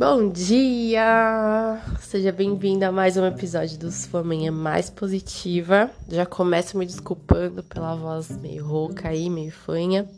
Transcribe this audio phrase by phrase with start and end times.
[0.00, 1.78] Bom dia!
[2.00, 5.90] Seja bem-vindo a mais um episódio do Sua Manhã Mais Positiva.
[6.08, 10.08] Já começo me desculpando pela voz meio rouca aí, meio fanha.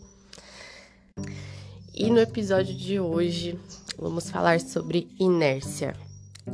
[1.93, 3.59] E no episódio de hoje
[3.99, 5.97] vamos falar sobre inércia.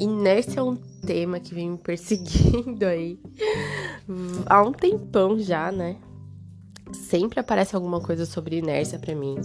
[0.01, 3.21] Inércia é um tema que vem me perseguindo aí
[4.47, 5.97] há um tempão já, né?
[6.93, 9.37] Sempre aparece alguma coisa sobre inércia para mim.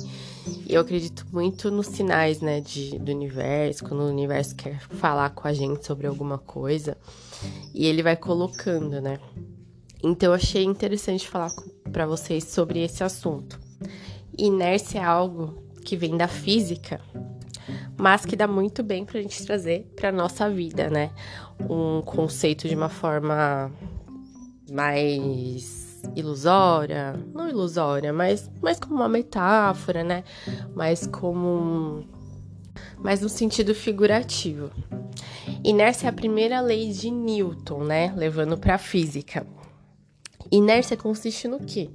[0.68, 5.30] E eu acredito muito nos sinais, né, de, do universo, quando o universo quer falar
[5.32, 6.98] com a gente sobre alguma coisa,
[7.74, 9.20] e ele vai colocando, né?
[10.04, 11.52] Então eu achei interessante falar
[11.92, 13.60] para vocês sobre esse assunto.
[14.38, 17.00] Inércia é algo que vem da física,
[17.98, 21.12] mas que dá muito bem pra gente trazer pra nossa vida, né?
[21.70, 23.72] Um conceito de uma forma
[24.72, 30.24] mais ilusória, não ilusória, mas, mas como uma metáfora, né?
[30.76, 32.06] Mas como.
[32.98, 34.70] mas no sentido figurativo.
[35.64, 38.14] Inércia é a primeira lei de Newton, né?
[38.16, 39.46] Levando para a física.
[40.52, 41.90] Inércia consiste no quê?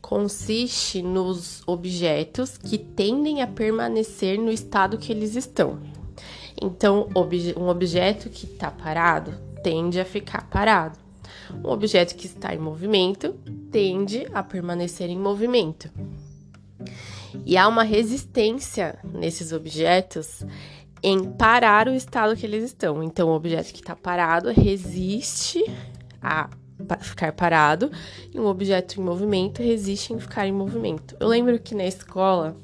[0.00, 5.80] Consiste nos objetos que tendem a permanecer no estado que eles estão.
[6.60, 7.08] Então,
[7.56, 11.05] um objeto que está parado tende a ficar parado.
[11.64, 13.34] Um objeto que está em movimento
[13.70, 15.90] tende a permanecer em movimento.
[17.44, 20.44] E há uma resistência nesses objetos
[21.02, 23.02] em parar o estado que eles estão.
[23.02, 25.64] Então, o objeto que está parado resiste
[26.22, 26.48] a
[27.00, 27.90] ficar parado
[28.32, 31.16] e um objeto em movimento resiste em ficar em movimento.
[31.18, 32.56] Eu lembro que na escola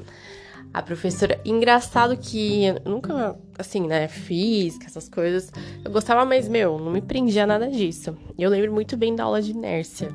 [0.72, 1.40] a professora.
[1.44, 5.52] Engraçado que eu nunca, assim, né, física, essas coisas.
[5.84, 8.16] Eu gostava, mas, meu, não me prendia nada disso.
[8.38, 10.10] Eu lembro muito bem da aula de inércia.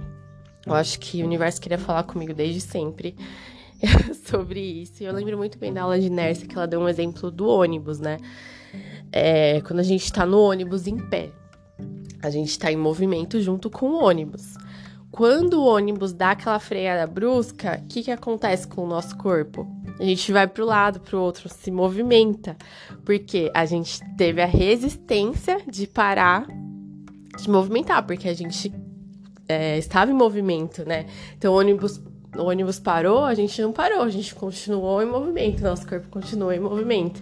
[0.66, 3.16] Eu acho que o universo queria falar comigo desde sempre
[4.26, 5.04] sobre isso.
[5.04, 7.48] E eu lembro muito bem da aula de inércia que ela deu um exemplo do
[7.48, 8.18] ônibus, né?
[9.12, 11.32] É, quando a gente tá no ônibus em pé,
[12.22, 14.56] a gente tá em movimento junto com o ônibus.
[15.18, 19.68] Quando o ônibus dá aquela freada brusca, o que, que acontece com o nosso corpo?
[20.00, 22.56] A gente vai para o lado, para o outro, se movimenta,
[23.04, 26.46] porque a gente teve a resistência de parar
[27.36, 28.72] de movimentar, porque a gente
[29.50, 31.08] é, estava em movimento, né?
[31.36, 32.00] Então o ônibus,
[32.38, 36.52] o ônibus parou, a gente não parou, a gente continuou em movimento, nosso corpo continuou
[36.52, 37.20] em movimento.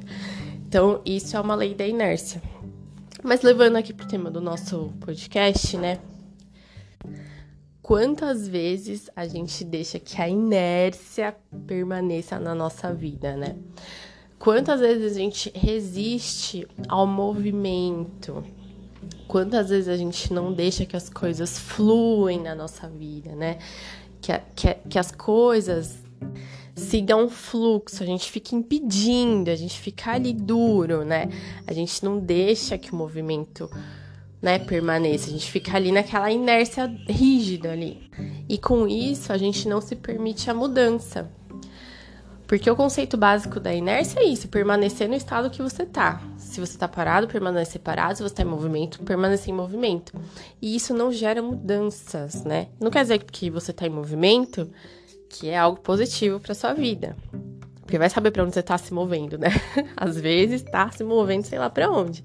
[0.68, 2.42] Então isso é uma lei da inércia.
[3.24, 5.98] Mas levando aqui para o tema do nosso podcast, né?
[7.86, 11.36] Quantas vezes a gente deixa que a inércia
[11.68, 13.56] permaneça na nossa vida, né?
[14.40, 18.44] Quantas vezes a gente resiste ao movimento?
[19.28, 23.60] Quantas vezes a gente não deixa que as coisas fluem na nossa vida, né?
[24.20, 26.04] Que, que, que as coisas
[26.76, 31.30] sigam um fluxo, a gente fica impedindo, a gente fica ali duro, né?
[31.68, 33.70] A gente não deixa que o movimento
[34.46, 35.28] né, permaneça.
[35.28, 38.12] A gente fica ali naquela inércia rígida ali.
[38.48, 41.32] E com isso, a gente não se permite a mudança.
[42.46, 46.22] Porque o conceito básico da inércia é isso, permanecer no estado que você tá.
[46.38, 48.18] Se você tá parado, permanecer parado.
[48.18, 50.14] Se você tá em movimento, permanecer em movimento.
[50.62, 52.68] E isso não gera mudanças, né?
[52.80, 54.70] Não quer dizer que você tá em movimento
[55.28, 57.18] que é algo positivo para sua vida.
[57.82, 59.50] Porque vai saber para onde você tá se movendo, né?
[59.98, 62.24] Às vezes tá se movendo, sei lá para onde.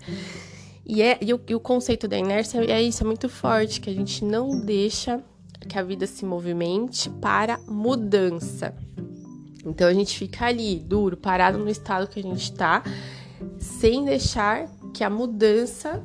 [0.85, 3.91] E, é, e, o, e o conceito da inércia é isso, é muito forte, que
[3.91, 5.23] a gente não deixa
[5.69, 8.75] que a vida se movimente para mudança.
[9.65, 12.83] Então a gente fica ali, duro, parado no estado que a gente está,
[13.59, 16.03] sem deixar que a mudança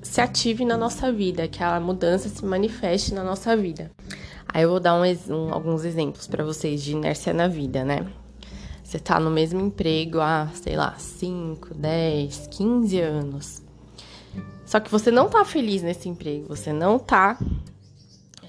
[0.00, 3.90] se ative na nossa vida, que a mudança se manifeste na nossa vida.
[4.48, 8.06] Aí eu vou dar um, um, alguns exemplos para vocês de inércia na vida, né?
[8.86, 13.62] Você tá no mesmo emprego há, sei lá, 5, 10, 15 anos.
[14.64, 17.36] Só que você não tá feliz nesse emprego, você não tá.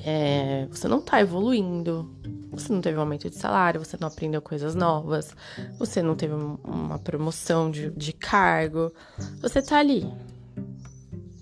[0.06, 2.08] É, você não tá evoluindo,
[2.52, 5.36] você não teve um aumento de salário, você não aprendeu coisas novas,
[5.80, 8.94] você não teve uma promoção de, de cargo.
[9.42, 10.08] Você tá ali,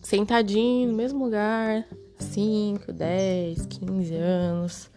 [0.01, 1.85] sentadinho no mesmo lugar,
[2.17, 4.94] 5, 10, 15 anos.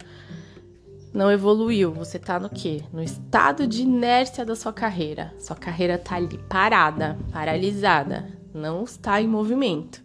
[1.12, 1.93] Não evoluiu.
[1.93, 2.82] Você tá no quê?
[2.93, 5.34] No estado de inércia da sua carreira.
[5.38, 10.02] Sua carreira tá ali parada, paralisada não está em movimento.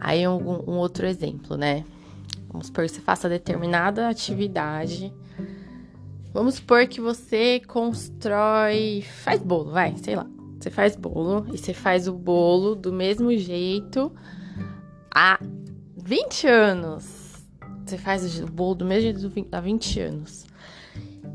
[0.00, 1.84] Aí um, um outro exemplo, né?
[2.48, 5.12] Vamos supor que você faça determinada atividade.
[6.32, 9.02] Vamos supor que você constrói.
[9.22, 10.26] Faz bolo, vai, sei lá.
[10.58, 14.12] Você faz bolo e você faz o bolo do mesmo jeito
[15.12, 15.38] há
[15.96, 17.21] 20 anos.
[17.92, 20.46] Você faz o bolo do mesmo jeito há 20 anos.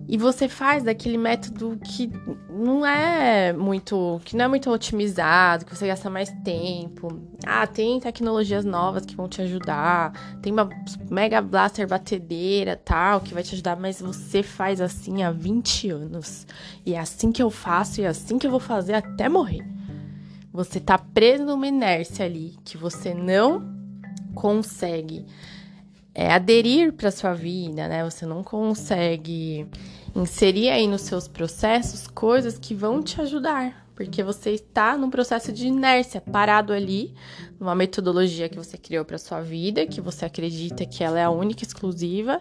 [0.08, 2.10] e você faz daquele método que
[2.50, 7.22] não é muito, que não é muito otimizado, que você gasta mais tempo.
[7.46, 10.14] Ah, tem tecnologias novas que vão te ajudar.
[10.42, 10.68] Tem uma
[11.12, 16.48] Mega Blaster batedeira, tal, que vai te ajudar, mas você faz assim há 20 anos.
[16.84, 19.64] E é assim que eu faço e é assim que eu vou fazer até morrer.
[20.52, 23.78] Você tá preso numa inércia ali que você não
[24.34, 25.24] consegue
[26.18, 28.04] é, aderir para sua vida, né?
[28.04, 29.68] Você não consegue
[30.16, 35.52] inserir aí nos seus processos coisas que vão te ajudar, porque você está num processo
[35.52, 37.16] de inércia, parado ali,
[37.60, 41.32] numa metodologia que você criou para sua vida, que você acredita que ela é a
[41.32, 42.40] única exclusiva,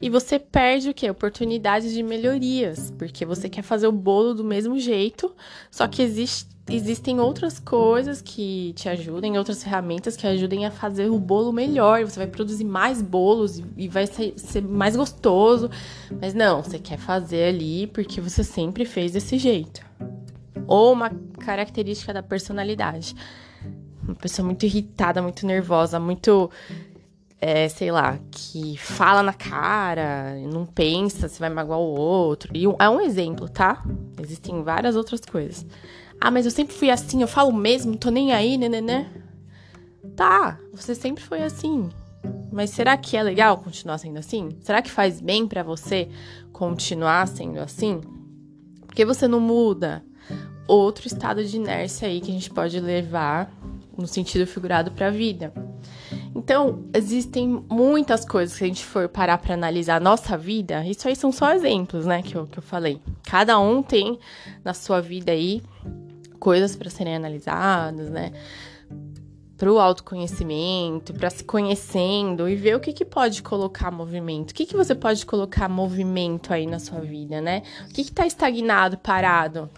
[0.00, 1.08] e você perde o que?
[1.08, 5.30] Oportunidades de melhorias, porque você quer fazer o bolo do mesmo jeito,
[5.70, 11.10] só que existe existem outras coisas que te ajudem, outras ferramentas que ajudem a fazer
[11.10, 12.02] o bolo melhor.
[12.02, 15.70] Você vai produzir mais bolos e vai ser, ser, mais gostoso.
[16.18, 19.84] Mas não, você quer fazer ali porque você sempre fez desse jeito.
[20.66, 23.14] Ou uma característica da personalidade.
[24.02, 26.50] Uma pessoa muito irritada, muito nervosa, muito.
[27.40, 32.50] É, sei lá, que fala na cara, não pensa se vai magoar o outro.
[32.56, 33.84] E é um exemplo, tá?
[34.18, 35.66] Existem várias outras coisas.
[36.18, 39.10] Ah, mas eu sempre fui assim, eu falo mesmo, tô nem aí, né, né, né?
[40.16, 41.90] Tá, você sempre foi assim.
[42.50, 44.56] Mas será que é legal continuar sendo assim?
[44.60, 46.08] Será que faz bem para você
[46.52, 48.00] continuar sendo assim?
[48.86, 50.04] Porque você não muda
[50.66, 53.52] outro estado de inércia aí que a gente pode levar
[53.96, 55.52] no sentido figurado para a vida.
[56.34, 60.84] Então, existem muitas coisas que a gente for parar para analisar a nossa vida.
[60.84, 63.00] Isso aí são só exemplos, né, que eu, que eu falei.
[63.24, 64.18] Cada um tem
[64.64, 65.62] na sua vida aí
[66.40, 68.32] coisas para serem analisadas, né?
[69.56, 74.50] Para o autoconhecimento, para se conhecendo e ver o que, que pode colocar movimento.
[74.50, 77.62] O que, que você pode colocar movimento aí na sua vida, né?
[77.88, 79.70] O que está estagnado, parado?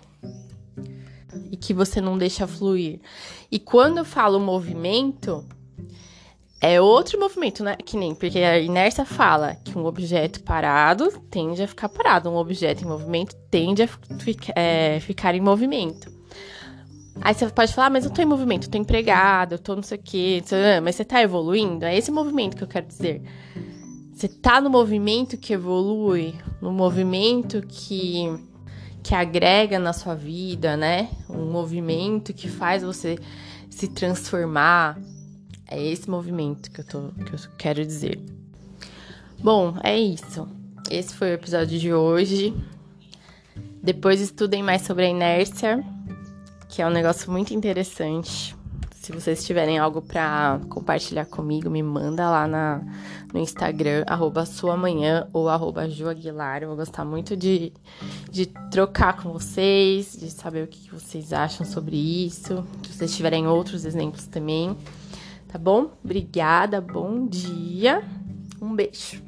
[1.51, 3.01] E que você não deixa fluir.
[3.51, 5.45] E quando eu falo movimento,
[6.61, 7.77] é outro movimento, né?
[7.77, 12.37] Que nem, porque a inércia fala que um objeto parado tende a ficar parado, um
[12.37, 13.89] objeto em movimento tende a
[14.55, 16.11] é, ficar em movimento.
[17.21, 19.75] Aí você pode falar, ah, mas eu tô em movimento, eu tô empregado, eu tô
[19.75, 20.43] não sei o quê,
[20.83, 21.85] mas você tá evoluindo?
[21.85, 23.23] É esse movimento que eu quero dizer.
[24.13, 28.35] Você tá no movimento que evolui, no movimento que,
[29.07, 31.09] que agrega na sua vida, né?
[31.31, 33.17] Um movimento que faz você
[33.71, 34.99] se transformar.
[35.69, 38.21] É esse movimento que eu, tô, que eu quero dizer.
[39.39, 40.49] Bom, é isso.
[40.91, 42.53] Esse foi o episódio de hoje.
[43.81, 45.85] Depois estudem mais sobre a inércia
[46.69, 48.56] que é um negócio muito interessante.
[49.07, 52.83] Se vocês tiverem algo para compartilhar comigo, me manda lá na,
[53.33, 56.65] no Instagram, arroba suamanhã ou arroba Aguilar.
[56.65, 57.73] Eu vou gostar muito de,
[58.33, 62.67] de trocar com vocês, de saber o que vocês acham sobre isso.
[62.83, 64.77] Se vocês tiverem outros exemplos também.
[65.47, 65.93] Tá bom?
[66.05, 68.03] Obrigada, bom dia.
[68.61, 69.23] Um beijo.